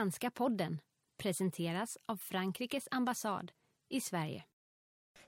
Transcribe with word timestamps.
Franska 0.00 0.30
podden 0.30 0.80
presenteras 1.22 1.98
av 2.06 2.16
Frankrikes 2.16 2.88
ambassad 2.90 3.52
i 3.88 4.00
Sverige. 4.00 4.44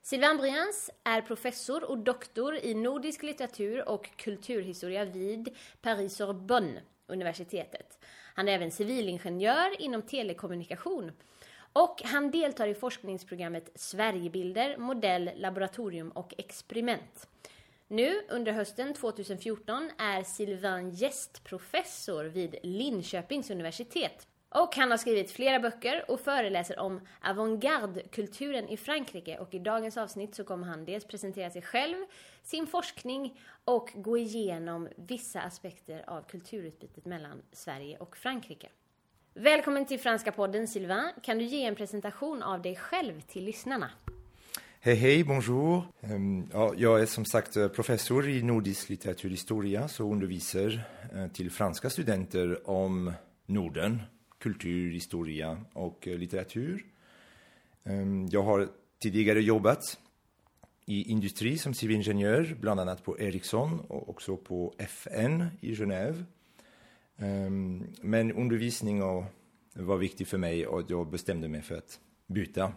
Sylvain 0.01 0.37
Briens 0.37 0.89
är 1.03 1.21
professor 1.21 1.83
och 1.83 1.97
doktor 1.97 2.55
i 2.55 2.73
nordisk 2.73 3.23
litteratur 3.23 3.89
och 3.89 4.17
kulturhistoria 4.17 5.05
vid 5.05 5.49
Paris-Sorbonne 5.81 6.81
universitetet. 7.07 8.05
Han 8.35 8.47
är 8.47 8.53
även 8.53 8.71
civilingenjör 8.71 9.81
inom 9.81 10.01
telekommunikation 10.01 11.11
och 11.73 12.01
han 12.03 12.31
deltar 12.31 12.67
i 12.67 12.75
forskningsprogrammet 12.75 13.69
Sverigebilder, 13.75 14.77
modell, 14.77 15.31
laboratorium 15.35 16.11
och 16.11 16.33
experiment. 16.37 17.27
Nu 17.87 18.21
under 18.29 18.51
hösten 18.51 18.93
2014 18.93 19.91
är 19.97 20.23
Sylvain 20.23 20.89
gästprofessor 20.89 22.25
vid 22.25 22.55
Linköpings 22.63 23.49
universitet. 23.49 24.27
Och 24.53 24.75
han 24.75 24.91
har 24.91 24.97
skrivit 24.97 25.31
flera 25.31 25.59
böcker 25.59 26.11
och 26.11 26.19
föreläser 26.19 26.79
om 26.79 27.01
avantgarde-kulturen 27.21 28.69
i 28.69 28.77
Frankrike 28.77 29.37
och 29.37 29.53
i 29.53 29.59
dagens 29.59 29.97
avsnitt 29.97 30.35
så 30.35 30.43
kommer 30.43 30.67
han 30.67 30.85
dels 30.85 31.05
presentera 31.05 31.49
sig 31.49 31.61
själv, 31.61 31.95
sin 32.43 32.67
forskning 32.67 33.39
och 33.65 33.89
gå 33.95 34.17
igenom 34.17 34.87
vissa 34.95 35.41
aspekter 35.41 36.03
av 36.07 36.21
kulturutbytet 36.21 37.05
mellan 37.05 37.41
Sverige 37.51 37.97
och 37.97 38.17
Frankrike. 38.17 38.67
Välkommen 39.33 39.85
till 39.85 39.99
Franska 39.99 40.31
podden 40.31 40.67
Sylvain. 40.67 41.11
Kan 41.21 41.37
du 41.37 41.43
ge 41.43 41.65
en 41.65 41.75
presentation 41.75 42.43
av 42.43 42.61
dig 42.61 42.75
själv 42.75 43.21
till 43.21 43.43
lyssnarna? 43.43 43.89
Hej, 44.79 44.95
hej, 44.95 45.23
bonjour. 45.23 45.83
Ehm, 46.01 46.49
ja, 46.53 46.73
jag 46.77 47.01
är 47.01 47.05
som 47.05 47.25
sagt 47.25 47.55
eh, 47.55 47.67
professor 47.67 48.29
i 48.29 48.43
nordisk 48.43 48.89
litteraturhistoria 48.89 49.87
så 49.87 50.11
undervisar 50.11 50.83
eh, 51.15 51.27
till 51.27 51.51
franska 51.51 51.89
studenter 51.89 52.69
om 52.69 53.13
Norden, 53.45 54.01
kultur, 54.43 54.91
historia 54.91 55.57
och 55.73 56.07
eh, 56.07 56.17
litteratur. 56.17 56.85
Ehm, 57.83 58.27
jag 58.31 58.43
har 58.43 58.69
tidigare 58.99 59.41
jobbat 59.41 59.99
i 60.85 61.11
industri 61.11 61.57
som 61.57 61.73
civilingenjör, 61.73 62.57
bland 62.61 62.79
annat 62.79 63.03
på 63.03 63.19
Ericsson 63.19 63.79
och 63.79 64.09
också 64.09 64.37
på 64.37 64.73
FN 64.77 65.45
i 65.61 65.73
Genève. 65.73 66.23
Ehm, 67.17 67.87
men 68.01 68.31
undervisning 68.31 69.01
var 69.73 69.97
viktig 69.97 70.27
för 70.27 70.37
mig 70.37 70.67
och 70.67 70.83
jag 70.87 71.09
bestämde 71.09 71.47
mig 71.47 71.61
för 71.61 71.75
att 71.75 71.99
byta 72.27 72.73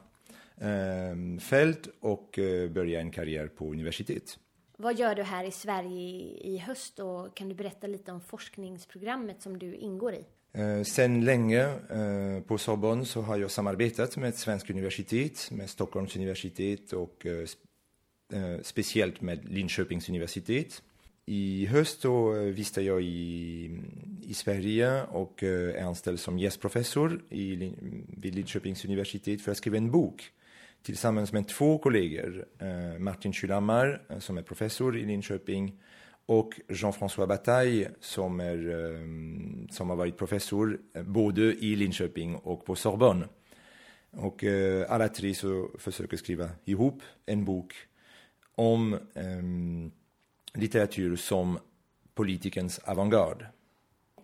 ehm, 0.56 1.38
fält 1.40 1.88
och 2.00 2.38
eh, 2.38 2.70
börja 2.70 3.00
en 3.00 3.10
karriär 3.10 3.48
på 3.48 3.70
universitet. 3.70 4.38
Vad 4.78 4.98
gör 4.98 5.14
du 5.14 5.22
här 5.22 5.44
i 5.44 5.50
Sverige 5.50 6.10
i 6.40 6.58
höst 6.58 6.98
och 6.98 7.36
kan 7.36 7.48
du 7.48 7.54
berätta 7.54 7.86
lite 7.86 8.12
om 8.12 8.20
forskningsprogrammet 8.20 9.42
som 9.42 9.58
du 9.58 9.74
ingår 9.74 10.14
i? 10.14 10.24
Eh, 10.56 10.82
sen 10.82 11.24
länge 11.24 11.62
eh, 11.90 12.42
på 12.46 12.58
Sorbonne 12.58 13.04
så 13.04 13.22
har 13.22 13.36
jag 13.36 13.50
samarbetat 13.50 14.16
med 14.16 14.28
ett 14.28 14.38
svenskt 14.38 14.70
universitet, 14.70 15.50
med 15.50 15.70
Stockholms 15.70 16.16
universitet 16.16 16.92
och 16.92 17.26
eh, 17.26 18.60
speciellt 18.62 19.20
med 19.20 19.52
Linköpings 19.52 20.08
universitet. 20.08 20.82
I 21.26 21.66
höst 21.66 22.00
så 22.00 22.32
visste 22.32 22.82
jag 22.82 23.02
i, 23.02 23.70
i 24.22 24.34
Sverige 24.34 25.02
och 25.02 25.42
är 25.42 25.84
anställd 25.84 26.20
som 26.20 26.38
gästprofessor 26.38 27.22
i, 27.30 27.72
vid 28.08 28.34
Linköpings 28.34 28.84
universitet 28.84 29.42
för 29.42 29.50
att 29.52 29.58
skriva 29.58 29.76
en 29.76 29.90
bok 29.90 30.30
tillsammans 30.82 31.32
med 31.32 31.48
två 31.48 31.78
kollegor, 31.78 32.44
Martin 32.98 33.32
Kylhammar 33.32 34.02
som 34.18 34.38
är 34.38 34.42
professor 34.42 34.98
i 34.98 35.04
Linköping 35.04 35.72
och 36.26 36.60
Jean-François 36.68 37.26
Bataille 37.26 37.90
som, 38.00 38.40
är, 38.40 38.58
som 39.72 39.90
har 39.90 39.96
varit 39.96 40.16
professor 40.16 40.78
både 41.04 41.42
i 41.42 41.76
Linköping 41.76 42.36
och 42.36 42.64
på 42.64 42.74
Sorbonne. 42.76 43.28
Och 44.10 44.44
alla 44.88 45.08
tre 45.08 45.34
så 45.34 45.70
försöker 45.78 46.16
skriva 46.16 46.50
ihop 46.64 47.02
en 47.26 47.44
bok 47.44 47.74
om 48.54 48.98
litteratur 50.54 51.16
som 51.16 51.58
politikens 52.14 52.78
avantgarde. 52.78 53.46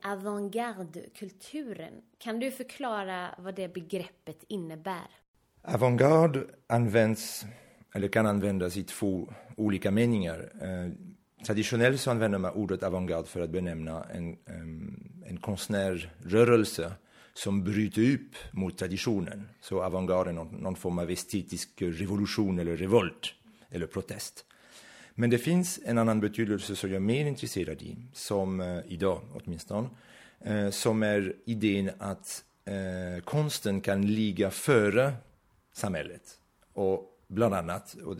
Avantgarde-kulturen, 0.04 1.92
kan 2.18 2.40
du 2.40 2.50
förklara 2.50 3.34
vad 3.38 3.54
det 3.54 3.74
begreppet 3.74 4.44
innebär? 4.48 5.10
Avantgarde 5.62 6.44
används, 6.66 7.46
eller 7.94 8.08
kan 8.08 8.26
användas 8.26 8.76
i 8.76 8.84
två 8.84 9.32
olika 9.56 9.90
meningar. 9.90 10.52
Traditionellt 11.46 12.00
så 12.00 12.10
använder 12.10 12.38
man 12.38 12.52
ordet 12.52 12.82
avantgarde 12.82 13.28
för 13.28 13.40
att 13.40 13.50
benämna 13.50 14.04
en, 14.04 14.36
um, 14.46 15.12
en 15.26 15.36
konstnärrörelse 15.36 16.92
som 17.34 17.64
bryter 17.64 18.14
upp 18.14 18.34
mot 18.50 18.78
traditionen. 18.78 19.48
Så 19.60 19.82
avantgarde 19.82 20.30
är 20.30 20.34
någon, 20.34 20.48
någon 20.48 20.76
form 20.76 20.98
av 20.98 21.10
estetisk 21.10 21.82
revolution 21.82 22.58
eller 22.58 22.76
revolt 22.76 23.34
eller 23.70 23.86
protest. 23.86 24.44
Men 25.14 25.30
det 25.30 25.38
finns 25.38 25.80
en 25.84 25.98
annan 25.98 26.20
betydelse 26.20 26.76
som 26.76 26.90
jag 26.90 26.96
är 26.96 27.00
mer 27.00 27.26
intresserad 27.26 27.82
i, 27.82 27.96
som 28.12 28.60
eh, 28.60 28.78
idag 28.88 29.20
åtminstone, 29.32 29.88
eh, 30.40 30.70
som 30.70 31.02
är 31.02 31.34
idén 31.44 31.90
att 31.98 32.44
eh, 32.64 33.22
konsten 33.24 33.80
kan 33.80 34.06
ligga 34.06 34.50
före 34.50 35.12
samhället. 35.72 36.38
Och 36.72 37.18
bland 37.28 37.54
annat 37.54 37.94
och, 37.94 38.16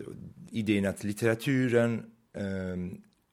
idén 0.51 0.87
att 0.87 1.05
litteraturen 1.05 2.11
eh, 2.35 2.77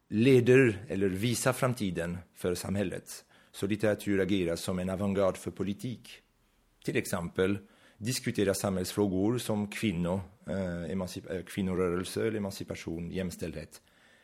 leder 0.10 0.86
eller 0.88 1.10
visar 1.10 1.54
framtiden 1.54 2.18
för 2.34 2.56
samhället. 2.56 3.26
Så 3.52 3.68
litteratur 3.68 4.22
agerar 4.22 4.56
som 4.56 4.80
en 4.80 4.90
avantgarde 4.90 5.38
för 5.38 5.52
politik. 5.52 6.10
Till 6.84 6.98
exempel 6.98 7.58
diskutera 7.98 8.54
samhällsfrågor 8.54 9.38
som 9.38 9.68
kvinnor, 9.68 10.22
eh, 10.48 10.92
emancip- 10.92 11.36
eh, 11.36 11.44
kvinnorörelse, 11.44 12.28
emancipation, 12.28 13.12
jämställdhet, 13.12 13.82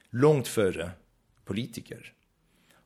långt 0.10 0.48
före 0.48 0.92
politiker. 1.46 2.14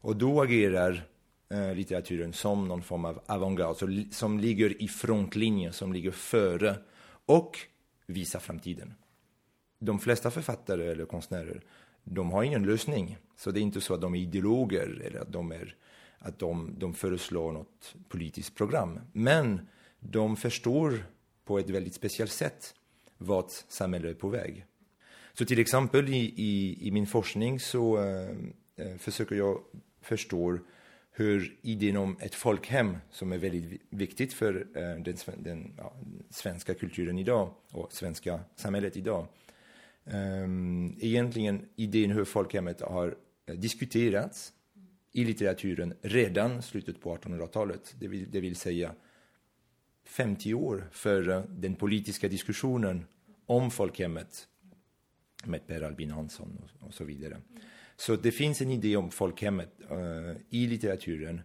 Och 0.01 0.15
då 0.15 0.41
agerar 0.41 1.07
eh, 1.49 1.75
litteraturen 1.75 2.33
som 2.33 2.67
någon 2.67 2.81
form 2.81 3.05
av 3.05 3.21
avantgarde, 3.25 4.05
som 4.11 4.39
ligger 4.39 4.81
i 4.81 4.87
frontlinjen, 4.87 5.73
som 5.73 5.93
ligger 5.93 6.11
före 6.11 6.75
och 7.25 7.57
visar 8.07 8.39
framtiden. 8.39 8.93
De 9.79 9.99
flesta 9.99 10.31
författare 10.31 10.91
eller 10.91 11.05
konstnärer, 11.05 11.61
de 12.09 12.31
har 12.31 12.43
ingen 12.43 12.63
lösning. 12.63 13.17
Så 13.35 13.51
det 13.51 13.59
är 13.59 13.61
inte 13.61 13.81
så 13.81 13.93
att 13.93 14.01
de 14.01 14.15
är 14.15 14.19
ideologer 14.19 15.01
eller 15.05 15.19
att 15.19 15.31
de, 15.31 15.51
är, 15.51 15.75
att 16.19 16.39
de, 16.39 16.75
de 16.77 16.93
föreslår 16.93 17.51
något 17.51 17.95
politiskt 18.09 18.55
program. 18.55 18.99
Men 19.13 19.67
de 19.99 20.37
förstår 20.37 21.05
på 21.45 21.59
ett 21.59 21.69
väldigt 21.69 21.93
speciellt 21.93 22.31
sätt 22.31 22.75
vart 23.17 23.51
samhället 23.51 24.15
är 24.15 24.19
på 24.19 24.29
väg. 24.29 24.65
Så 25.33 25.45
till 25.45 25.59
exempel 25.59 26.09
i, 26.09 26.33
i, 26.37 26.77
i 26.87 26.91
min 26.91 27.07
forskning 27.07 27.59
så 27.59 27.97
äh, 27.97 28.97
försöker 28.97 29.35
jag 29.35 29.61
förstå 30.01 30.59
hur 31.11 31.57
idén 31.61 31.97
om 31.97 32.17
ett 32.19 32.35
folkhem, 32.35 32.97
som 33.11 33.31
är 33.31 33.37
väldigt 33.37 33.81
viktigt 33.89 34.33
för 34.33 34.67
äh, 34.75 35.03
den, 35.03 35.15
den 35.37 35.73
ja, 35.77 35.93
svenska 36.29 36.73
kulturen 36.73 37.19
idag 37.19 37.53
och 37.71 37.93
svenska 37.93 38.39
samhället 38.55 38.97
idag, 38.97 39.27
Ehm, 40.11 40.95
egentligen 40.99 41.65
idén 41.75 42.11
hur 42.11 42.25
folkhemmet 42.25 42.81
har 42.81 43.15
eh, 43.45 43.55
diskuterats 43.55 44.53
i 45.11 45.25
litteraturen 45.25 45.93
redan 46.01 46.61
slutet 46.61 47.01
på 47.01 47.17
1800-talet, 47.17 47.95
det 47.99 48.07
vill, 48.07 48.31
det 48.31 48.39
vill 48.39 48.55
säga 48.55 48.93
50 50.05 50.53
år 50.53 50.89
före 50.91 51.43
den 51.49 51.75
politiska 51.75 52.27
diskussionen 52.27 53.05
om 53.45 53.71
folkhemmet 53.71 54.47
med 55.43 55.67
Per 55.67 55.81
Albin 55.81 56.11
Hansson 56.11 56.57
och, 56.63 56.87
och 56.87 56.93
så 56.93 57.03
vidare. 57.03 57.37
Så 57.97 58.15
det 58.15 58.31
finns 58.31 58.61
en 58.61 58.71
idé 58.71 58.95
om 58.95 59.11
folkhemmet 59.11 59.79
uh, 59.91 60.35
i 60.49 60.67
litteraturen. 60.67 61.41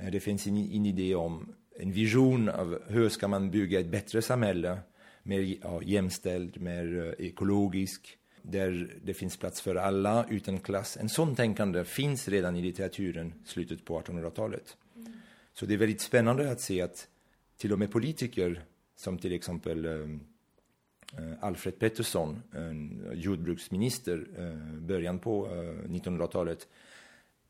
Uh, 0.00 0.10
det 0.10 0.20
finns 0.20 0.46
en, 0.46 0.56
en, 0.56 0.86
idé 0.86 1.14
om 1.14 1.54
en 1.78 1.92
vision 1.92 2.48
av 2.48 2.82
hur 2.86 3.08
ska 3.08 3.28
man 3.28 3.50
bygga 3.50 3.80
ett 3.80 3.90
bättre 3.90 4.22
samhälle, 4.22 4.78
mer 5.26 5.56
ja, 5.62 5.82
jämställd, 5.82 6.60
mer 6.60 7.14
eh, 7.18 7.26
ekologisk, 7.26 8.18
där 8.42 8.96
det 9.04 9.14
finns 9.14 9.36
plats 9.36 9.60
för 9.60 9.74
alla 9.74 10.26
utan 10.30 10.60
klass. 10.60 10.96
En 10.96 11.08
sån 11.08 11.36
tänkande 11.36 11.84
finns 11.84 12.28
redan 12.28 12.56
i 12.56 12.62
litteraturen 12.62 13.34
slutet 13.44 13.84
på 13.84 14.00
1800-talet. 14.00 14.76
Mm. 14.96 15.12
Så 15.52 15.66
det 15.66 15.74
är 15.74 15.78
väldigt 15.78 16.00
spännande 16.00 16.50
att 16.50 16.60
se 16.60 16.82
att 16.82 17.08
till 17.56 17.72
och 17.72 17.78
med 17.78 17.92
politiker 17.92 18.64
som 18.96 19.18
till 19.18 19.32
exempel 19.32 19.84
ehm, 19.84 20.20
eh, 21.12 21.44
Alfred 21.44 21.78
Pettersson, 21.78 22.42
en 22.52 23.10
jordbruksminister, 23.14 24.26
eh, 24.38 24.80
början 24.80 25.18
på 25.18 25.46
1900-talet, 25.88 26.68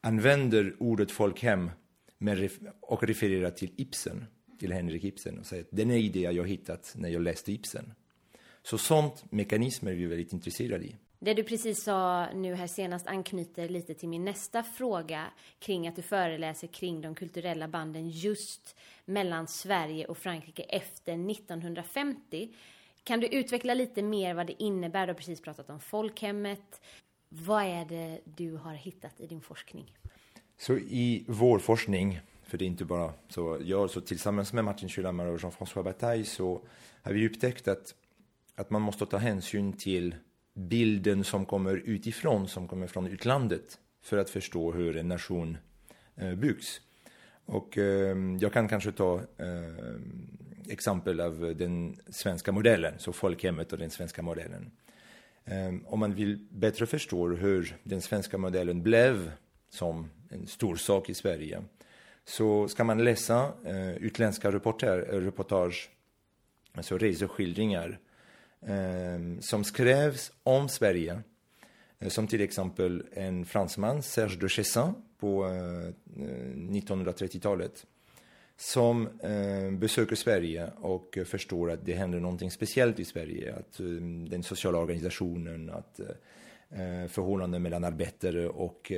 använder 0.00 0.74
ordet 0.78 1.10
folkhem 1.10 1.70
och 2.80 3.02
refererar 3.02 3.50
till 3.50 3.70
Ibsen, 3.76 4.26
till 4.58 4.72
Henrik 4.72 5.04
Ibsen 5.04 5.38
och 5.38 5.46
säger 5.46 5.62
att 5.62 5.68
den 5.70 5.90
är 5.90 5.96
idé 5.96 6.20
jag 6.20 6.48
hittat 6.48 6.94
när 6.96 7.08
jag 7.08 7.22
läste 7.22 7.52
Ibsen. 7.52 7.92
Så 8.62 8.78
sånt 8.78 9.32
mekanismer 9.32 9.90
är 9.90 9.96
vi 9.96 10.06
väldigt 10.06 10.32
intresserade 10.32 10.84
i. 10.84 10.96
Det 11.18 11.34
du 11.34 11.42
precis 11.42 11.82
sa 11.82 12.28
nu 12.34 12.54
här 12.54 12.66
senast 12.66 13.06
anknyter 13.06 13.68
lite 13.68 13.94
till 13.94 14.08
min 14.08 14.24
nästa 14.24 14.62
fråga 14.62 15.26
kring 15.58 15.88
att 15.88 15.96
du 15.96 16.02
föreläser 16.02 16.66
kring 16.66 17.00
de 17.00 17.14
kulturella 17.14 17.68
banden 17.68 18.10
just 18.10 18.76
mellan 19.04 19.46
Sverige 19.46 20.06
och 20.06 20.18
Frankrike 20.18 20.62
efter 20.62 21.30
1950. 21.30 22.48
Kan 23.04 23.20
du 23.20 23.26
utveckla 23.26 23.74
lite 23.74 24.02
mer 24.02 24.34
vad 24.34 24.46
det 24.46 24.62
innebär? 24.62 25.06
Du 25.06 25.12
har 25.12 25.18
precis 25.18 25.40
pratat 25.40 25.70
om 25.70 25.80
folkhemmet. 25.80 26.80
Vad 27.28 27.62
är 27.62 27.84
det 27.84 28.20
du 28.24 28.56
har 28.56 28.74
hittat 28.74 29.20
i 29.20 29.26
din 29.26 29.40
forskning? 29.40 29.96
Så 30.58 30.76
i 30.76 31.24
vår 31.28 31.58
forskning, 31.58 32.20
för 32.46 32.58
det 32.58 32.64
är 32.64 32.66
inte 32.66 32.84
bara 32.84 33.12
så 33.28 33.58
jag, 33.64 33.90
så 33.90 34.00
tillsammans 34.00 34.52
med 34.52 34.64
Martin 34.64 34.88
Kylhammar 34.88 35.26
och 35.26 35.38
Jean-François 35.38 35.82
Bataille 35.82 36.24
så 36.24 36.62
har 37.02 37.12
vi 37.12 37.28
upptäckt 37.28 37.68
att, 37.68 37.94
att 38.54 38.70
man 38.70 38.82
måste 38.82 39.06
ta 39.06 39.16
hänsyn 39.16 39.72
till 39.72 40.14
bilden 40.54 41.24
som 41.24 41.46
kommer 41.46 41.76
utifrån, 41.76 42.48
som 42.48 42.68
kommer 42.68 42.86
från 42.86 43.06
utlandet 43.06 43.78
för 44.02 44.18
att 44.18 44.30
förstå 44.30 44.72
hur 44.72 44.96
en 44.96 45.08
nation 45.08 45.58
eh, 46.14 46.34
byggs. 46.34 46.80
Och 47.44 47.78
eh, 47.78 48.16
jag 48.40 48.52
kan 48.52 48.68
kanske 48.68 48.92
ta 48.92 49.14
eh, 49.16 50.00
exempel 50.68 51.20
av 51.20 51.54
den 51.56 51.96
svenska 52.08 52.52
modellen, 52.52 52.94
så 52.98 53.12
folkhemmet 53.12 53.72
och 53.72 53.78
den 53.78 53.90
svenska 53.90 54.22
modellen. 54.22 54.70
Eh, 55.44 55.74
om 55.84 56.00
man 56.00 56.14
vill 56.14 56.46
bättre 56.50 56.86
förstå 56.86 57.28
hur 57.28 57.76
den 57.82 58.00
svenska 58.00 58.38
modellen 58.38 58.82
blev 58.82 59.32
som 59.68 60.10
en 60.30 60.46
stor 60.46 60.76
sak 60.76 61.10
i 61.10 61.14
Sverige 61.14 61.62
så 62.28 62.68
ska 62.68 62.84
man 62.84 63.04
läsa 63.04 63.52
eh, 63.64 63.96
utländska 63.96 64.52
reporter, 64.52 65.08
eh, 65.12 65.20
reportage, 65.20 65.90
alltså 66.72 66.98
reseskildringar 66.98 67.98
eh, 68.60 69.40
som 69.40 69.64
skrevs 69.64 70.32
om 70.42 70.68
Sverige. 70.68 71.22
Eh, 71.98 72.08
som 72.08 72.26
till 72.26 72.40
exempel 72.40 73.02
en 73.12 73.44
fransman, 73.44 74.02
Serge 74.02 74.36
de 74.40 74.48
Chessin, 74.48 74.94
på 75.18 75.44
eh, 75.44 75.92
1930-talet 76.54 77.86
som 78.56 79.08
eh, 79.20 79.70
besöker 79.78 80.16
Sverige 80.16 80.70
och 80.76 81.18
förstår 81.26 81.70
att 81.70 81.86
det 81.86 81.92
händer 81.92 82.20
någonting 82.20 82.50
speciellt 82.50 83.00
i 83.00 83.04
Sverige. 83.04 83.54
Att 83.54 83.80
eh, 83.80 83.86
den 84.30 84.42
sociala 84.42 84.78
organisationen, 84.78 85.70
att 85.70 86.00
eh, 86.00 86.06
eh 86.80 87.08
förhållanden 87.08 87.62
mellan 87.62 87.84
arbetare 87.84 88.48
och 88.48 88.92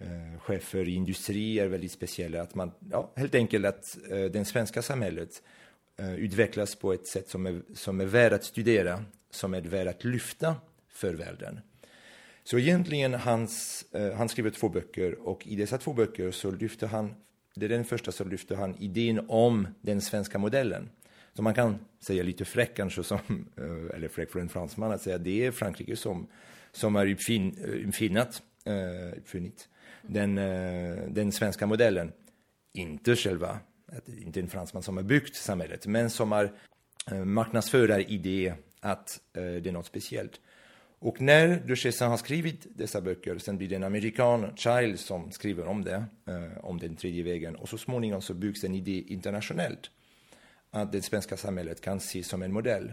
Eh, 0.00 0.40
chefer 0.40 0.88
i 0.88 0.94
industri 0.94 1.58
är 1.58 1.66
väldigt 1.66 1.92
speciella. 1.92 2.42
Att 2.42 2.54
man, 2.54 2.72
ja, 2.90 3.12
helt 3.16 3.34
enkelt 3.34 3.66
att 3.66 3.98
eh, 4.10 4.24
det 4.24 4.44
svenska 4.44 4.82
samhället 4.82 5.42
eh, 5.96 6.14
utvecklas 6.14 6.74
på 6.74 6.92
ett 6.92 7.06
sätt 7.06 7.28
som 7.28 7.46
är, 7.46 7.62
som 7.74 8.00
är 8.00 8.06
värt 8.06 8.32
att 8.32 8.44
studera, 8.44 9.04
som 9.30 9.54
är 9.54 9.60
värt 9.60 9.86
att 9.88 10.04
lyfta 10.04 10.56
för 10.88 11.14
världen. 11.14 11.60
Så 12.44 12.58
egentligen 12.58 13.14
hans, 13.14 13.84
han 14.16 14.28
skriver 14.28 14.50
två 14.50 14.68
böcker 14.68 15.28
och 15.28 15.46
i 15.46 15.56
dessa 15.56 15.78
två 15.78 15.92
böcker 15.92 16.30
så 16.30 16.50
lyfter 16.50 16.86
han 16.86 17.14
det 17.54 17.66
är 17.66 17.68
den 17.68 17.84
första 17.84 18.12
som 18.12 18.30
lyfter 18.30 18.56
han 18.56 18.76
idén 18.78 19.24
om 19.28 19.68
den 19.80 20.00
svenska 20.00 20.38
modellen. 20.38 20.90
Så 21.34 21.42
man 21.42 21.54
kan 21.54 21.78
säga 22.00 22.22
lite 22.22 22.44
fräck 22.44 22.76
kanske, 22.76 23.02
som, 23.02 23.18
eller 23.94 24.08
fräck 24.08 24.30
för 24.30 24.40
en 24.40 24.48
fransman, 24.48 24.92
att 24.92 25.02
säga 25.02 25.16
att 25.16 25.24
det 25.24 25.46
är 25.46 25.50
Frankrike 25.50 25.96
som, 25.96 26.26
som 26.72 26.94
har 26.94 27.10
uppfin, 27.10 27.58
uppfinnat, 27.88 28.42
uh, 28.68 29.18
uppfunnit 29.18 29.68
den, 30.02 30.38
eh, 30.38 30.96
den 31.08 31.32
svenska 31.32 31.66
modellen. 31.66 32.12
Inte 32.72 33.16
själva, 33.16 33.58
inte 34.06 34.40
en 34.40 34.48
fransman 34.48 34.82
som 34.82 34.96
har 34.96 35.04
byggt 35.04 35.36
samhället, 35.36 35.86
men 35.86 36.10
som 36.10 36.32
har 36.32 36.52
eh, 37.10 37.24
marknadsförar 37.24 38.10
idé 38.10 38.54
att 38.80 39.20
eh, 39.32 39.42
det 39.42 39.66
är 39.66 39.72
något 39.72 39.86
speciellt. 39.86 40.40
Och 40.98 41.20
när 41.20 41.60
Duchessin 41.66 42.08
har 42.08 42.16
skrivit 42.16 42.66
dessa 42.76 43.00
böcker, 43.00 43.38
sen 43.38 43.58
blir 43.58 43.68
det 43.68 43.76
en 43.76 43.84
amerikan, 43.84 44.56
Child, 44.56 44.98
som 44.98 45.30
skriver 45.30 45.66
om 45.66 45.84
det, 45.84 46.04
om 46.60 46.78
den 46.78 46.96
tredje 46.96 47.22
vägen. 47.22 47.56
Och 47.56 47.68
så 47.68 47.78
småningom 47.78 48.22
så 48.22 48.34
byggs 48.34 48.64
en 48.64 48.74
idé 48.74 49.04
internationellt, 49.06 49.90
att 50.70 50.92
det 50.92 51.02
svenska 51.02 51.36
samhället 51.36 51.80
kan 51.80 51.96
ses 51.96 52.26
som 52.26 52.42
en 52.42 52.52
modell. 52.52 52.92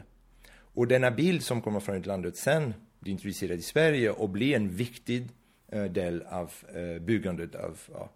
Och 0.78 0.88
denna 0.88 1.12
bild 1.12 1.44
som 1.44 1.62
kommer 1.62 1.80
från 1.80 1.96
utlandet 1.96 2.38
sen 2.38 2.74
blir 3.00 3.12
introducerad 3.12 3.60
i 3.60 3.62
Sverige 3.62 4.10
och 4.10 4.30
blir 4.30 4.56
en 4.56 4.70
viktig 4.70 5.22
eh, 5.22 5.28
Eh, 5.72 5.84
del 5.84 6.24
av 6.30 6.54
eh, 6.76 7.02
byggandet 7.02 7.56
av 7.56 7.80
ja, 7.94 8.10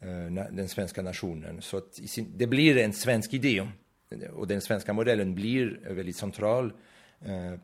eh, 0.00 0.46
den 0.50 0.68
svenska 0.68 1.02
nationen. 1.02 1.62
Så 1.62 1.76
att 1.76 1.94
sin, 1.94 2.32
det 2.36 2.46
blir 2.46 2.76
en 2.76 2.92
svensk 2.92 3.34
idé 3.34 3.68
och 4.32 4.46
den 4.46 4.60
svenska 4.60 4.92
modellen 4.92 5.34
blir 5.34 5.80
väldigt 5.90 6.16
central 6.16 6.72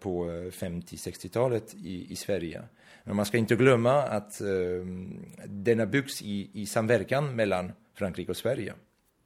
på 0.00 0.24
50-60-talet 0.50 1.74
i, 1.74 2.12
i, 2.12 2.16
Sverige. 2.16 2.62
Men 3.04 3.16
man 3.16 3.26
ska 3.26 3.38
inte 3.38 3.56
glömma 3.56 4.02
att 4.02 4.40
eh, 4.40 4.46
denna 5.46 5.86
byggs 5.86 6.22
i, 6.22 6.50
i 6.52 6.66
samverkan 6.66 7.36
mellan 7.36 7.72
Frankrike 7.94 8.30
och 8.30 8.36
Sverige. 8.36 8.74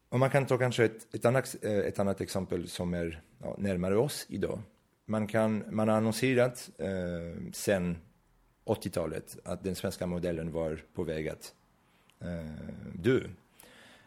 Och 0.09 0.19
man 0.19 0.31
kan 0.31 0.47
ta 0.47 0.59
kanske 0.59 0.85
ett, 0.85 1.15
ett, 1.15 1.25
annat, 1.25 1.65
ett 1.65 1.99
annat 1.99 2.21
exempel 2.21 2.69
som 2.69 2.95
är 2.95 3.23
ja, 3.43 3.55
närmare 3.59 3.97
oss 3.97 4.27
idag. 4.29 4.63
Man, 5.07 5.27
kan, 5.27 5.65
man 5.71 5.89
har 5.89 5.97
annonserat 5.97 6.71
eh, 6.79 7.53
sen 7.53 7.97
80-talet 8.65 9.39
att 9.45 9.65
den 9.65 9.75
svenska 9.75 10.07
modellen 10.07 10.53
var 10.53 10.81
på 10.95 11.03
väg 11.03 11.29
att 11.29 11.55
eh, 12.21 12.75
dö 12.95 13.21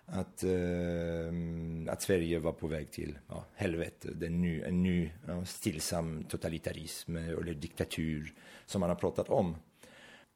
att, 0.05 0.43
eh, 0.43 1.93
att 1.93 2.01
Sverige 2.01 2.39
var 2.39 2.51
på 2.51 2.67
väg 2.67 2.91
till 2.91 3.17
ja, 3.27 3.45
helvete, 3.55 4.09
en 4.21 4.41
ny, 4.41 4.61
en 4.61 4.83
ny 4.83 5.11
ja, 5.27 5.45
stillsam 5.45 6.23
totalitarism 6.23 7.15
eller 7.15 7.53
diktatur 7.53 8.33
som 8.65 8.79
man 8.79 8.89
har 8.89 8.97
pratat 8.97 9.29
om. 9.29 9.55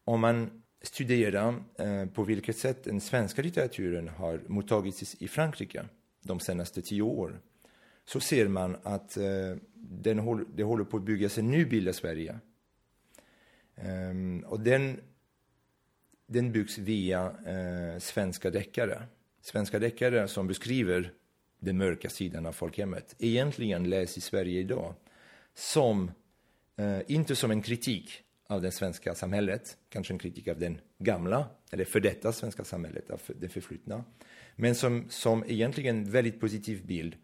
Om 0.06 0.20
man 0.20 0.64
studerar 0.82 1.64
eh, 1.78 2.06
på 2.06 2.24
vilket 2.24 2.58
sätt 2.58 2.84
den 2.84 3.02
svenska 3.02 3.42
litteraturen 3.42 4.08
har 4.08 4.42
mottagits 4.48 5.16
i 5.20 5.28
Frankrike 5.28 5.86
de 6.24 6.40
senaste 6.40 6.82
tio 6.82 7.02
åren 7.02 7.40
så 8.06 8.20
ser 8.20 8.48
man 8.48 8.78
att 8.84 9.18
eh, 9.18 9.56
den 9.74 10.20
håller, 10.20 10.46
det 10.56 10.64
håller 10.64 10.84
på 10.84 10.98
att 10.98 11.04
byggas 11.04 11.38
en 11.38 11.52
ny 11.52 11.66
bild 11.66 11.88
av 11.88 11.94
Sverige. 11.94 12.40
Um, 13.86 14.44
och 14.48 14.60
den, 14.60 15.00
den 16.28 16.52
byggs 16.52 16.78
via 16.78 17.30
uh, 17.30 18.00
svenska 18.00 18.50
deckare 18.50 19.04
svenska 19.42 19.80
deckare 19.80 20.28
som 20.28 20.48
beskriver 20.48 21.12
den 21.60 21.78
mörka 21.78 22.10
sidan 22.10 22.46
av 22.46 22.52
folkhemmet 22.52 23.16
egentligen 23.20 23.90
läs 23.90 24.18
i 24.18 24.22
Sverige 24.22 24.60
idag 24.60 24.94
som, 25.54 26.12
uh, 26.80 27.00
inte 27.08 27.36
som 27.36 27.52
en 27.52 27.62
kritik 27.62 28.24
av 28.48 28.62
det 28.62 28.72
svenska 28.72 29.16
samhället, 29.16 29.78
kanske 29.90 30.14
en 30.14 30.20
kritik 30.20 30.48
av 30.48 30.60
den 30.60 30.82
gamla, 31.00 31.46
eller 31.72 31.86
för 31.86 32.00
detta 32.00 32.32
svenska 32.32 32.64
samhället, 32.64 33.10
av 33.10 33.22
det 33.40 33.50
förflutna, 33.50 34.04
men 34.56 34.76
som, 34.76 35.06
som 35.10 35.44
egentligen 35.48 36.12
väldigt 36.12 36.40
positiv 36.40 36.86
bild 36.86 37.16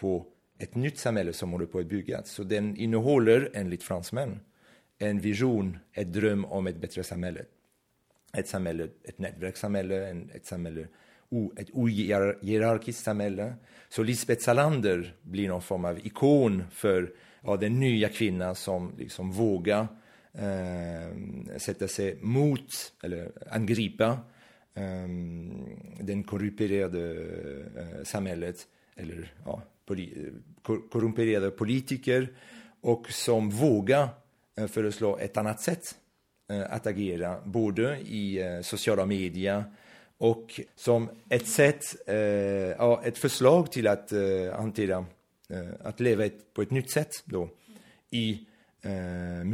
på 0.00 0.26
ett 0.58 0.74
nytt 0.74 0.98
samhälle 0.98 1.32
som 1.32 1.52
håller 1.52 1.66
på 1.66 1.78
att 1.78 1.86
byggas. 1.86 2.30
Så 2.30 2.42
den 2.42 2.76
innehåller, 2.76 3.50
enligt 3.54 3.82
fransmän, 3.82 4.40
en 4.98 5.20
vision, 5.20 5.78
ett 5.92 6.12
dröm 6.12 6.44
om 6.44 6.66
ett 6.66 6.76
bättre 6.76 7.02
samhälle. 7.02 7.44
Ett 8.32 8.48
samhälle, 8.48 8.88
ett 9.04 9.18
nätverkssamhälle, 9.18 10.16
ett 10.34 10.46
samhälle 10.46 10.86
ett 11.56 11.70
ohierarkiskt 11.72 13.04
samhälle. 13.04 13.54
Så 13.88 14.02
Lisbeth 14.02 14.42
Salander 14.42 15.14
blir 15.22 15.48
någon 15.48 15.62
form 15.62 15.84
av 15.84 16.06
ikon 16.06 16.64
för 16.70 17.12
ja, 17.40 17.56
den 17.56 17.80
nya 17.80 18.08
kvinnan 18.08 18.54
som 18.54 18.92
liksom 18.98 19.32
vågar 19.32 19.86
eh, 20.32 21.56
sätta 21.56 21.88
sig 21.88 22.18
mot 22.20 22.92
eller 23.02 23.32
angripa 23.50 24.18
eh, 24.74 25.08
den 26.00 26.22
korrumperade 26.22 27.12
eh, 27.76 28.04
samhället 28.04 28.66
eller 28.96 29.32
ja, 29.44 29.62
poli 29.86 30.12
eh, 30.26 30.32
korrumperade 30.90 31.50
politiker 31.50 32.28
och 32.80 33.10
som 33.10 33.50
vågar 33.50 34.08
Eh, 34.60 34.66
föreslå 34.66 35.18
ett 35.18 35.36
annat 35.36 35.60
sätt 35.60 35.94
eh, 36.50 36.72
att 36.72 36.86
agera 36.86 37.40
både 37.44 37.98
i 37.98 38.42
eh, 38.42 38.60
sociala 38.60 39.06
medier 39.06 39.64
och 40.18 40.60
som 40.76 41.10
ett 41.28 41.46
sätt, 41.46 41.82
ja, 42.78 43.02
ett 43.04 43.18
förslag 43.18 43.72
till 43.72 43.86
att 43.86 44.12
hantera, 44.52 45.06
att 45.80 46.00
leva 46.00 46.28
på 46.54 46.62
ett 46.62 46.70
nytt 46.70 46.90
sätt 46.90 47.10
då 47.24 47.48
i 48.10 48.46
eh. 48.82 49.44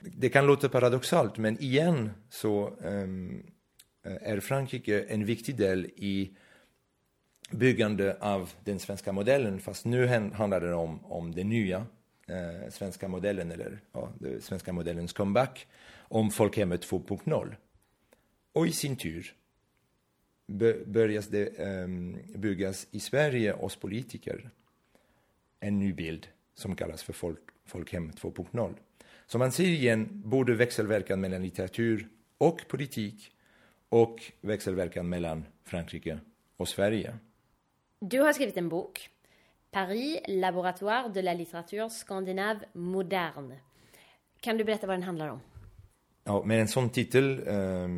Det 0.00 0.28
kan 0.28 0.46
låta 0.46 0.68
paradoxalt, 0.68 1.38
men 1.38 1.62
igen 1.62 2.10
så 2.30 2.76
är 4.02 4.40
Frankrike 4.40 5.02
en 5.02 5.24
viktig 5.24 5.56
del 5.56 5.86
i 5.86 6.36
byggande 7.50 8.16
av 8.20 8.50
den 8.64 8.78
svenska 8.78 9.12
modellen, 9.12 9.60
fast 9.60 9.84
nu 9.84 10.06
handlar 10.34 10.60
det 10.60 10.74
om, 10.74 11.04
om 11.04 11.34
det 11.34 11.44
nya 11.44 11.86
eh, 12.30 12.70
svenska 12.70 13.08
modellen, 13.08 13.52
eller 13.52 13.80
ja, 13.92 14.12
den 14.18 14.40
svenska 14.40 14.72
modellens 14.72 15.12
comeback, 15.12 15.66
om 15.98 16.30
folkhemmet 16.30 16.86
2.0. 16.86 17.54
Och 18.52 18.66
i 18.66 18.72
sin 18.72 18.96
tur 18.96 19.34
börjas 20.84 21.26
det 21.26 21.58
um, 21.58 22.18
byggas 22.34 22.86
i 22.90 23.00
Sverige 23.00 23.52
hos 23.52 23.76
politiker 23.76 24.50
en 25.60 25.78
ny 25.78 25.92
bild 25.92 26.28
som 26.54 26.76
kallas 26.76 27.02
för 27.02 27.12
folk, 27.12 27.40
folkhem 27.64 28.10
2.0. 28.10 28.74
Så 29.26 29.38
man 29.38 29.52
ser 29.52 29.64
igen 29.64 30.08
både 30.24 30.54
växelverkan 30.54 31.20
mellan 31.20 31.42
litteratur 31.42 32.08
och 32.38 32.68
politik 32.68 33.32
och 33.88 34.32
växelverkan 34.40 35.08
mellan 35.08 35.44
Frankrike 35.64 36.18
och 36.56 36.68
Sverige. 36.68 37.18
Du 38.00 38.20
har 38.20 38.32
skrivit 38.32 38.56
en 38.56 38.68
bok, 38.68 39.10
Paris, 39.70 40.20
laboratoire 40.28 41.08
de 41.08 41.22
la 41.22 41.34
littérature 41.34 41.90
scandinave 41.90 42.60
moderne. 42.72 43.60
Kan 44.40 44.56
du 44.56 44.64
berätta 44.64 44.86
vad 44.86 44.96
den 44.96 45.02
handlar 45.02 45.28
om? 45.28 45.40
Ja, 46.24 46.42
med 46.44 46.60
en 46.60 46.68
sån 46.68 46.90
titel 46.90 47.48
eh, 47.48 47.88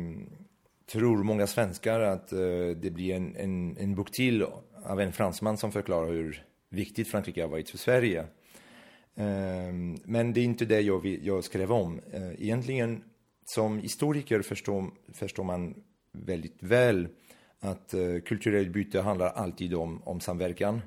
tror 0.91 1.23
många 1.23 1.47
svenskar 1.47 1.99
att 1.99 2.31
eh, 2.31 2.39
det 2.75 2.93
blir 2.93 3.15
en, 3.15 3.35
en, 3.35 3.77
en 3.77 3.95
bok 3.95 4.11
till 4.11 4.45
av 4.83 5.01
en 5.01 5.13
fransman 5.13 5.57
som 5.57 5.71
förklarar 5.71 6.07
hur 6.07 6.45
viktigt 6.69 7.07
Frankrike 7.07 7.41
har 7.41 7.49
varit 7.49 7.69
för 7.69 7.77
Sverige. 7.77 8.19
Eh, 9.15 9.73
men 10.03 10.33
det 10.33 10.39
är 10.39 10.45
inte 10.45 10.65
det 10.65 10.81
jag, 10.81 11.05
jag 11.05 11.43
skrev 11.43 11.71
om. 11.71 12.01
Eh, 12.11 12.41
egentligen 12.41 13.03
som 13.45 13.79
historiker 13.79 14.41
förstår, 14.41 14.91
förstår 15.13 15.43
man 15.43 15.83
väldigt 16.11 16.63
väl 16.63 17.07
att 17.59 17.93
eh, 17.93 18.19
kulturellt 18.25 18.69
byte 18.69 19.01
handlar 19.01 19.27
alltid 19.27 19.73
om, 19.73 20.03
om 20.03 20.19
samverkan. 20.19 20.81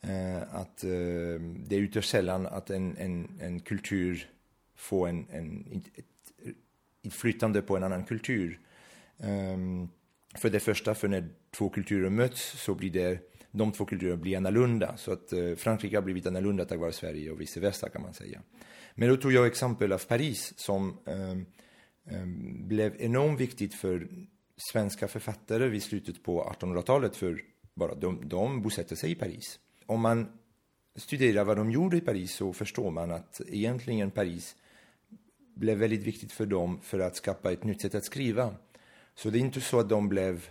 Eh, 0.00 0.54
att 0.54 0.84
eh, 0.84 1.40
det 1.66 1.76
är 1.76 1.80
ytterst 1.80 2.10
sällan 2.10 2.46
att 2.46 2.70
en, 2.70 2.96
en, 2.96 3.38
en 3.40 3.60
kultur 3.60 4.30
får 4.76 5.08
en, 5.08 5.26
en, 5.30 5.82
ett 5.94 6.04
inflytande 7.02 7.62
på 7.62 7.76
en 7.76 7.82
annan 7.82 8.04
kultur. 8.04 8.60
Ehm, 9.18 9.88
för 10.34 10.50
det 10.50 10.60
första, 10.60 10.94
för 10.94 11.08
när 11.08 11.28
två 11.50 11.68
kulturer 11.68 12.10
möts 12.10 12.62
så 12.62 12.74
blir 12.74 12.90
det, 12.90 13.18
de 13.50 13.72
två 13.72 13.84
kulturerna 13.84 14.16
blir 14.16 14.36
annorlunda. 14.36 14.96
Så 14.96 15.12
att 15.12 15.32
eh, 15.32 15.54
Frankrike 15.54 15.96
har 15.96 16.02
blivit 16.02 16.26
annorlunda 16.26 16.64
tack 16.64 16.78
vare 16.78 16.92
Sverige 16.92 17.30
och 17.30 17.40
vice 17.40 17.60
versa 17.60 17.88
kan 17.88 18.02
man 18.02 18.14
säga. 18.14 18.42
Men 18.94 19.08
då 19.08 19.16
tog 19.16 19.32
jag 19.32 19.46
exempel 19.46 19.92
av 19.92 19.98
Paris 19.98 20.52
som 20.56 20.98
ehm, 21.06 21.46
ehm, 22.10 22.68
blev 22.68 22.96
enormt 22.98 23.40
viktigt 23.40 23.74
för 23.74 24.08
svenska 24.56 25.08
författare 25.08 25.68
vid 25.68 25.82
slutet 25.82 26.22
på 26.22 26.54
1800-talet 26.60 27.16
för 27.16 27.40
bara 27.74 27.94
de, 27.94 28.28
de 28.28 28.62
bosatte 28.62 28.96
sig 28.96 29.10
i 29.10 29.14
Paris. 29.14 29.58
Om 29.88 30.00
man 30.00 30.28
studerar 30.96 31.44
vad 31.44 31.56
de 31.56 31.70
gjorde 31.70 31.96
i 31.96 32.00
Paris 32.00 32.32
så 32.34 32.52
förstår 32.52 32.90
man 32.90 33.10
att 33.10 33.40
egentligen 33.46 34.10
Paris 34.10 34.56
blev 35.54 35.78
väldigt 35.78 36.02
viktigt 36.02 36.32
för 36.32 36.46
dem 36.46 36.80
för 36.82 36.98
att 36.98 37.16
skapa 37.16 37.52
ett 37.52 37.64
nytt 37.64 37.80
sätt 37.80 37.94
att 37.94 38.04
skriva. 38.04 38.54
Så 39.14 39.30
det 39.30 39.38
är 39.38 39.40
inte 39.40 39.60
så 39.60 39.80
att 39.80 39.88
de 39.88 40.08
blev 40.08 40.48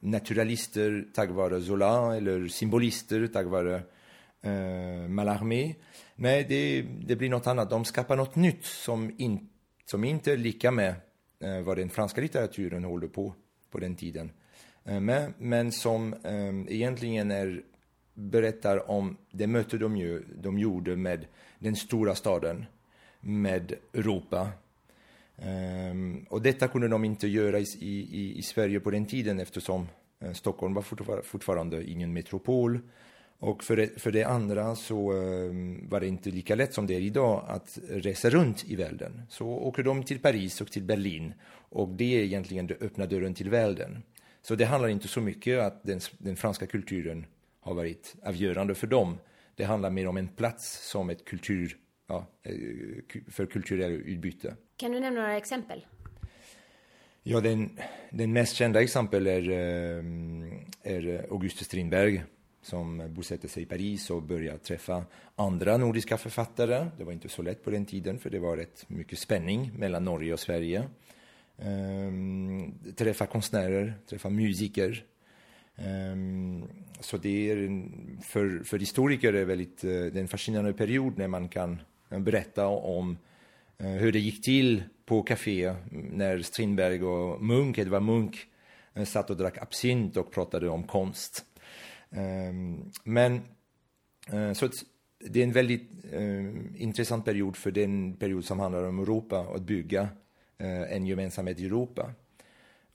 naturalister 0.00 1.08
tack 1.14 1.30
vare 1.30 1.62
Zola 1.62 2.16
eller 2.16 2.48
symbolister 2.48 3.26
tack 3.26 3.46
vare 3.46 3.82
eh, 4.42 5.08
Mallarmé. 5.08 5.74
Nej, 6.14 6.46
det, 6.48 6.82
det 7.06 7.16
blir 7.16 7.28
något 7.28 7.46
annat. 7.46 7.70
De 7.70 7.84
skapar 7.84 8.16
något 8.16 8.36
nytt 8.36 8.64
som, 8.64 9.14
in, 9.18 9.48
som 9.84 10.04
inte 10.04 10.32
är 10.32 10.36
lika 10.36 10.70
med 10.70 10.94
eh, 11.40 11.60
vad 11.60 11.76
den 11.76 11.90
franska 11.90 12.20
litteraturen 12.20 12.84
håller 12.84 13.08
på 13.08 13.34
på 13.70 13.78
den 13.78 13.96
tiden. 13.96 14.32
Eh, 14.84 15.00
med, 15.00 15.32
men 15.38 15.72
som 15.72 16.14
eh, 16.14 16.74
egentligen 16.74 17.30
är, 17.30 17.62
berättar 18.16 18.90
om 18.90 19.16
det 19.30 19.46
möte 19.46 19.78
de, 19.78 19.96
ju, 19.96 20.22
de 20.42 20.58
gjorde 20.58 20.96
med 20.96 21.26
den 21.58 21.76
stora 21.76 22.14
staden, 22.14 22.64
med 23.20 23.74
Europa. 23.94 24.48
Um, 25.90 26.26
och 26.30 26.42
detta 26.42 26.68
kunde 26.68 26.88
de 26.88 27.04
inte 27.04 27.28
göra 27.28 27.58
i, 27.58 27.64
i, 27.80 28.38
i 28.38 28.42
Sverige 28.42 28.80
på 28.80 28.90
den 28.90 29.06
tiden 29.06 29.40
eftersom 29.40 29.88
uh, 30.24 30.32
Stockholm 30.32 30.74
var 30.74 30.82
fortfar 30.82 31.22
fortfarande 31.22 31.90
ingen 31.90 32.12
metropol. 32.12 32.80
Och 33.38 33.64
för 33.64 33.76
det, 33.76 34.00
för 34.00 34.12
det 34.12 34.24
andra 34.24 34.76
så 34.76 35.12
um, 35.12 35.88
var 35.88 36.00
det 36.00 36.06
inte 36.06 36.30
lika 36.30 36.54
lätt 36.54 36.74
som 36.74 36.86
det 36.86 36.94
är 36.94 37.00
idag 37.00 37.44
att 37.48 37.78
resa 37.88 38.30
runt 38.30 38.64
i 38.64 38.76
världen. 38.76 39.22
Så 39.28 39.46
åker 39.46 39.82
de 39.82 40.02
till 40.02 40.18
Paris 40.18 40.60
och 40.60 40.72
till 40.72 40.82
Berlin 40.82 41.34
och 41.68 41.88
det 41.88 42.18
är 42.18 42.24
egentligen 42.24 42.66
det 42.66 42.82
öppna 42.82 43.06
dörren 43.06 43.34
till 43.34 43.50
världen. 43.50 44.02
Så 44.42 44.54
det 44.54 44.64
handlar 44.64 44.88
inte 44.88 45.08
så 45.08 45.20
mycket 45.20 45.60
att 45.60 45.82
den, 45.82 46.00
den 46.18 46.36
franska 46.36 46.66
kulturen 46.66 47.26
har 47.66 47.74
varit 47.74 48.14
avgörande 48.22 48.74
för 48.74 48.86
dem. 48.86 49.18
Det 49.54 49.64
handlar 49.64 49.90
mer 49.90 50.06
om 50.06 50.16
en 50.16 50.28
plats 50.28 50.90
som 50.90 51.10
ett 51.10 51.24
kultur, 51.24 51.76
ja, 52.06 52.26
eh, 52.42 52.52
för 53.28 53.46
kulturellt 53.46 54.06
utbyte. 54.06 54.56
Kan 54.76 54.92
du 54.92 55.00
nämna 55.00 55.20
några 55.20 55.36
exempel? 55.36 55.86
Ja, 57.22 57.40
den, 57.40 57.78
den 58.10 58.32
mest 58.32 58.56
kända 58.56 58.82
exempel 58.82 59.26
är, 59.26 59.50
eh, 59.50 60.04
är 60.82 61.26
Auguste 61.30 61.64
Strindberg 61.64 62.22
som 62.62 63.14
bosatte 63.14 63.48
sig 63.48 63.62
i 63.62 63.66
Paris 63.66 64.10
och 64.10 64.22
började 64.22 64.58
träffa 64.58 65.04
andra 65.36 65.76
nordiska 65.76 66.16
författare. 66.16 66.86
Det 66.98 67.04
var 67.04 67.12
inte 67.12 67.28
så 67.28 67.42
lätt 67.42 67.64
på 67.64 67.70
den 67.70 67.86
tiden 67.86 68.18
för 68.18 68.30
det 68.30 68.38
var 68.38 68.56
rätt 68.56 68.84
mycket 68.88 69.18
spänning 69.18 69.72
mellan 69.76 70.04
Norge 70.04 70.32
och 70.32 70.40
Sverige. 70.40 70.84
Um, 71.56 72.74
träffa 72.96 73.26
konstnärer, 73.26 73.94
träffa 74.06 74.30
musiker. 74.30 75.04
Ehm, 75.76 76.68
så 77.00 77.16
det 77.16 77.50
är 77.50 77.56
för, 78.22 78.64
för 78.64 78.78
historiker 78.78 79.32
är 79.32 79.44
väldigt, 79.44 79.84
eh, 79.84 79.90
det 79.90 80.16
är 80.16 80.20
en 80.20 80.28
fascinerande 80.28 80.72
period 80.72 81.18
när 81.18 81.28
man 81.28 81.48
kan 81.48 81.80
eh, 82.10 82.18
berätta 82.18 82.66
om 82.66 83.18
eh, 83.78 83.86
hur 83.86 84.12
det 84.12 84.18
gick 84.18 84.44
till 84.44 84.82
på 85.06 85.22
café 85.22 85.64
mm, 85.64 86.06
när 86.06 86.38
Strindberg 86.38 87.04
och 87.04 87.42
Munk, 87.42 87.78
Edvard 87.78 88.02
Munk, 88.02 88.36
satt 89.04 89.30
och 89.30 89.36
drack 89.36 89.58
absint 89.58 90.16
och 90.16 90.32
pratade 90.32 90.68
om 90.68 90.82
konst. 90.82 91.44
Ehm, 92.10 92.90
men 93.04 93.40
så 94.54 94.68
det 95.18 95.40
är 95.40 95.44
en 95.44 95.52
väldigt 95.52 95.90
intressant 96.74 97.24
period 97.24 97.56
för 97.56 97.70
den 97.70 98.16
period 98.16 98.44
som 98.44 98.60
handlar 98.60 98.84
om 98.84 98.98
Europa 98.98 99.40
och 99.40 99.56
att 99.56 99.62
bygga 99.62 100.08
en 100.58 101.06
gemensamhet 101.06 101.60
i 101.60 101.64
Europa. 101.64 102.12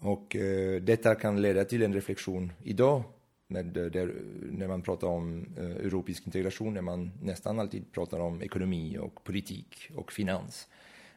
Och 0.01 0.35
eh, 0.35 0.81
detta 0.81 1.15
kan 1.15 1.41
leda 1.41 1.65
till 1.65 1.81
en 1.83 1.93
reflektion 1.93 2.51
idag 2.63 3.03
med, 3.51 3.77
eh, 3.77 3.85
där, 3.85 4.13
när 4.51 4.67
man 4.67 4.81
pratar 4.81 5.07
om 5.07 5.45
eh, 5.57 5.65
europeisk 5.65 6.25
integration, 6.25 6.73
när 6.73 6.81
man 6.81 7.11
nästan 7.21 7.59
alltid 7.59 7.91
pratar 7.91 8.19
om 8.19 8.41
ekonomi 8.41 8.97
och 8.97 9.23
politik 9.23 9.91
och 9.95 10.11
finans. 10.11 10.67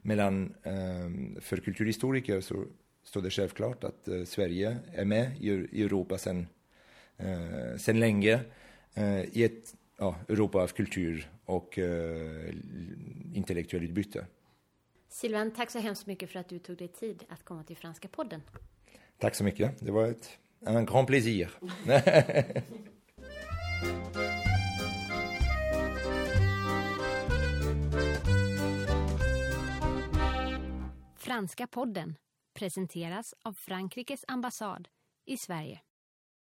Medan 0.03 0.55
eh, 0.63 1.41
för 1.41 1.57
kulturhistoriker 1.57 2.41
så 2.41 2.65
står 3.05 3.23
det 3.23 3.31
självklart 3.31 3.85
att 3.85 4.09
Sverige 4.25 4.77
är 4.93 5.05
med 5.05 5.31
i, 5.41 5.83
Europa 5.83 6.19
sedan 6.19 6.47
sen 7.79 8.01
länge 8.01 8.41
i 9.33 9.45
ett 9.45 9.75
ja, 9.99 10.17
Europa 10.29 10.63
av 10.63 10.67
kultur 10.67 11.31
och 11.45 11.79
intellektuellt 13.35 13.85
utbyte. 13.85 14.27
Silvan, 15.09 15.51
tack 15.51 15.71
så 15.71 15.79
hemskt 15.79 16.07
mycket 16.07 16.31
för 16.31 16.39
att 16.39 16.49
du 16.49 16.59
tog 16.59 16.77
dig 16.77 16.89
tid 16.89 17.25
att 17.29 17.45
komma 17.45 17.65
till 17.65 17.77
Franska 17.77 18.09
podden. 18.09 18.41
Tack 19.19 19.35
så 19.35 19.45
mycket. 19.45 19.79
Det 19.81 19.91
var 19.91 20.07
ett 20.07 20.39
en 20.67 20.87
grand 20.87 21.07
plaisir. 21.07 21.51
Franska 31.17 31.67
podden 31.67 32.17
presenteras 32.55 33.35
av 33.43 33.53
Frankrikes 33.53 34.25
ambassad 34.29 34.89
i 35.27 35.37
Sverige. 35.37 35.81